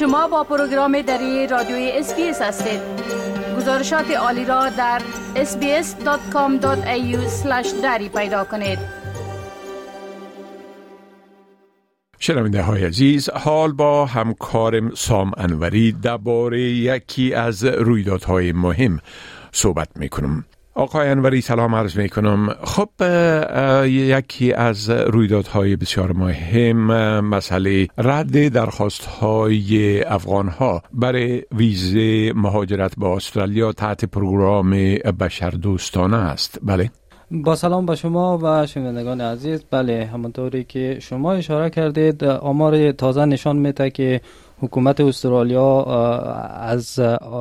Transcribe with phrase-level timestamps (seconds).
[0.00, 2.80] شما با program دری رادیوی SBS هستید.
[3.56, 5.02] گزارشات عالی را در
[5.34, 7.16] sbs.com.au
[7.82, 8.78] دری پیدا کنید.
[12.18, 19.00] شنونده های عزیز حال با همکارم سام انوری درباره یکی از رویدادهای مهم
[19.52, 20.44] صحبت می کنم
[20.80, 22.88] آقای انوری سلام عرض می کنم خب
[23.86, 26.86] یکی از رویدادهای بسیار مهم
[27.20, 34.70] مسئله رد درخواست های افغان ها برای ویزه مهاجرت به استرالیا تحت پروگرام
[35.20, 36.58] بشر دوستانه است.
[36.62, 36.90] بله.
[37.30, 39.64] با سلام به شما و شنوندگان عزیز.
[39.70, 44.20] بله همانطوری که شما اشاره کردید آمار تازه نشان میده که
[44.60, 45.82] حکومت استرالیا
[46.60, 47.00] از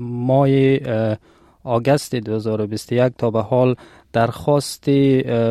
[0.00, 0.48] ماه
[1.64, 3.74] آگست 2021 تا به حال
[4.12, 4.90] درخواست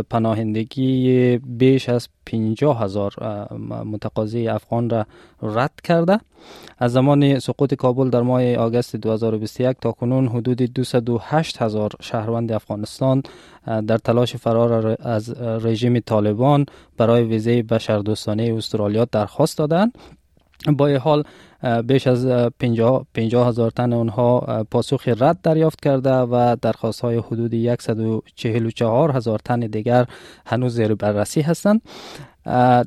[0.10, 3.14] پناهندگی بیش از 50 هزار
[3.86, 5.06] متقاضی افغان را
[5.42, 6.20] رد کرده.
[6.78, 13.24] از زمان سقوط کابل در ماه آگست 2021 تا کنون حدود 208 هزار شهروند افغانستان
[13.88, 16.66] در تلاش فرار از رژیم طالبان
[16.98, 19.98] برای ویزه بشردوستانه استرالیا درخواست دادند.
[20.68, 21.24] با حال
[21.88, 22.26] بیش از
[22.60, 23.06] 50
[23.48, 30.06] هزار تن اونها پاسخ رد دریافت کرده و درخواست های حدود 144 هزار تن دیگر
[30.46, 31.82] هنوز زیر بررسی هستند.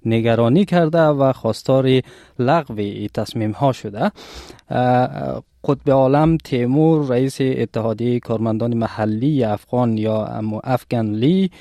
[0.06, 2.02] نگرانی کرده و خواستار
[2.40, 4.12] لغو تصمیم ها شده
[5.68, 10.26] قطب عالم تیمور رئیس اتحادیه کارمندان محلی افغان یا
[10.64, 11.52] افغان لی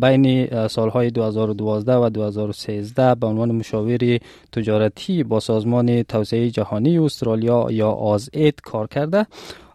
[0.00, 4.18] بین سالهای 2012 و 2013 به عنوان مشاور
[4.52, 9.26] تجارتی با سازمان توسعه جهانی استرالیا یا آزئید کار کرده.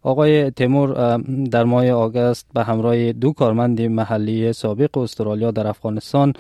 [0.03, 1.17] آقای تیمور
[1.51, 6.33] در ماه آگست به همراه دو کارمند محلی سابق استرالیا در افغانستان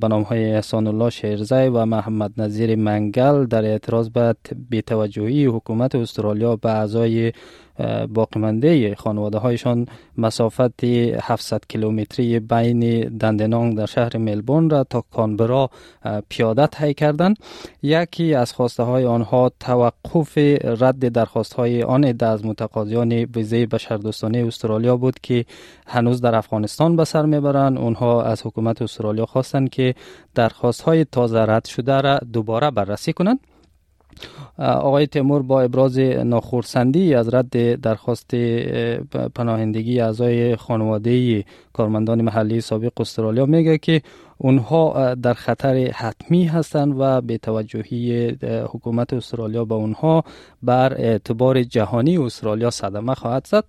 [0.00, 4.34] به نام های احسان الله شیرزی و محمد نظیر منگل در اعتراض به
[4.70, 7.32] بیتوجهی حکومت استرالیا به اعضای
[8.08, 9.86] باقیمانده خانواده هایشان
[10.18, 15.70] مسافت 700 کیلومتری بین دندنانگ در شهر ملبورن را تا کانبرا
[16.28, 17.36] پیاده طی کردند.
[17.82, 24.44] یکی از خواسته های آنها توقف رد درخواست های آن عده از متقاضیان ویزه بشردوستانه
[24.46, 25.44] استرالیا بود که
[25.86, 27.78] هنوز در افغانستان به سر می‌برند.
[27.78, 29.94] اونها از حکومت استرالیا خواستند که
[30.34, 33.40] درخواست های تازه رد شده را دوباره بررسی کنند.
[34.58, 38.34] آقای تیمور با ابراز ناخورسندی از رد درخواست
[39.34, 44.02] پناهندگی اعضای خانواده کارمندان محلی سابق استرالیا میگه که
[44.44, 50.24] اونها در خطر حتمی هستند و به توجهی حکومت استرالیا به اونها
[50.62, 53.64] بر اعتبار جهانی استرالیا صدمه خواهد زد.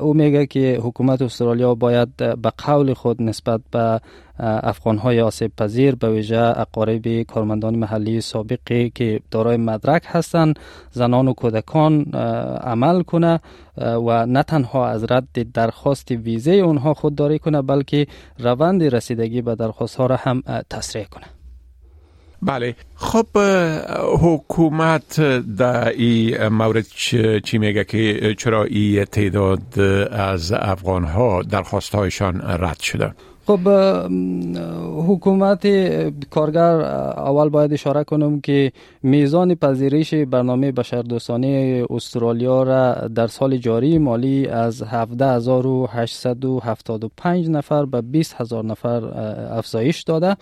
[0.00, 4.00] او میگه که حکومت استرالیا باید به قول خود نسبت به
[4.38, 10.58] افغان های آسیب پذیر به ویژه اقارب کارمندان محلی سابقی که دارای مدرک هستند
[10.90, 12.02] زنان و کودکان
[12.62, 13.40] عمل کنه.
[13.76, 18.06] و نه تنها از رد درخواست ویزه اونها خودداری کنه بلکه
[18.38, 21.33] روند رسیدگی به درخواست ها را هم تسریع کنه.
[22.44, 22.74] بله.
[22.94, 23.26] خب
[24.20, 25.20] حکومت
[25.56, 26.86] در این مورد
[27.44, 29.80] چی میگه که چرا این تعداد
[30.10, 33.14] از افغان ها درخواست هایشان رد شده؟
[33.46, 33.68] خب
[35.08, 35.66] حکومت
[36.30, 43.98] کارگر اول باید اشاره کنم که میزان پذیرش برنامه بشردوستانه استرالیا را در سال جاری
[43.98, 49.04] مالی از 17875 نفر به 20000 نفر
[49.58, 50.36] افزایش داده.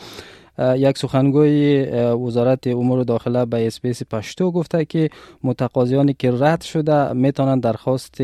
[0.58, 1.84] یک سخنگوی
[2.26, 5.10] وزارت امور داخله به اسپیس پشتو گفته که
[5.42, 8.22] متقاضیانی که رد شده می‌تونند درخواست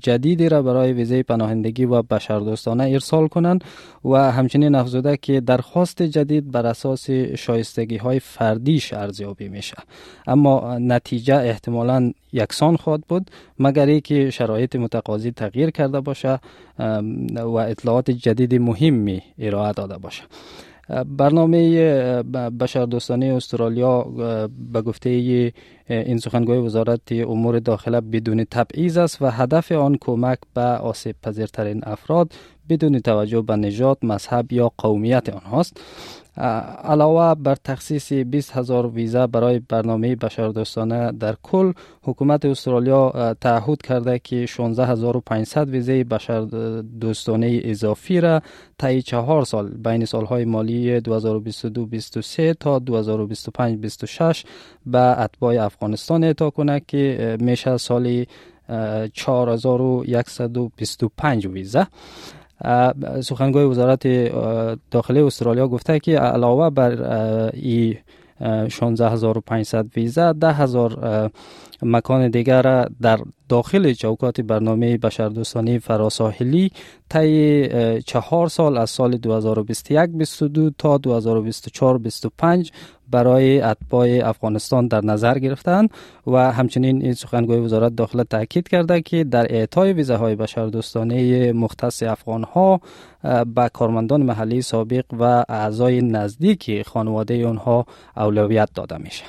[0.00, 3.64] جدیدی را برای ویزه پناهندگی و بشردوستانه ارسال کنند
[4.04, 9.76] و همچنین افزوده که درخواست جدید بر اساس شایستگی های فردیش ارزیابی میشه.
[10.26, 16.38] اما نتیجه احتمالا یکسان خواهد بود مگر اینکه شرایط متقاضی تغییر کرده باشه
[17.36, 20.22] و اطلاعات جدید مهمی ارائه داده باشه.
[21.06, 21.82] برنامه
[22.60, 24.02] بشردوستانه استرالیا
[24.72, 25.52] به گفته
[25.88, 31.80] این سخنگوی وزارت امور داخله بدون تبعیض است و هدف آن کمک به آسیب پذیرترین
[31.86, 32.32] افراد
[32.68, 35.80] بدون توجه به نژاد مذهب یا قومیت آنهاست.
[36.84, 41.72] علاوه بر تخصیص 20 هزار ویزا برای برنامه بشردوستانه در کل
[42.02, 48.42] حکومت استرالیا تعهد کرده که 16500 ویزه بشردوستانه اضافی را
[48.78, 51.04] طی چهار سال بین سالهای مالی 2022-23
[52.60, 54.44] تا 2025-26
[54.86, 58.26] به اتباع افغانستان اعطا کنه که میشه سالی
[59.12, 61.86] 4125 ویزه
[63.20, 64.06] سخنگوی وزارت
[64.90, 67.02] داخلی استرالیا گفته که علاوه بر
[67.54, 67.96] ای
[68.68, 71.30] 16500 ویزا 10000
[71.82, 73.18] مکان دیگر در
[73.48, 76.70] داخل چوکات برنامه بشردوستانی فراساحلی
[77.08, 81.00] طی چهار سال از سال 2021-22 تا
[82.64, 82.70] 2024-25
[83.10, 85.90] برای اتباع افغانستان در نظر گرفتند
[86.26, 92.42] و همچنین این سخنگوی وزارت داخله تاکید کرده که در اعطای ویزاهای بشردوستانه مختص افغان
[92.42, 92.80] ها
[93.54, 97.86] به کارمندان محلی سابق و اعضای نزدیک خانواده آنها
[98.16, 99.24] اولویت داده میشه.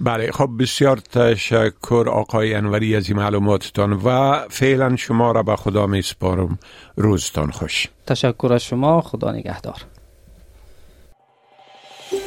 [0.00, 5.86] بله خب بسیار تشکر آقای انوری از این معلوماتتان و فعلا شما را به خدا
[5.86, 6.58] می سپارم
[6.96, 7.88] روزتان خوش.
[8.06, 9.00] تشکر از شما.
[9.00, 9.93] خدا نگهدار.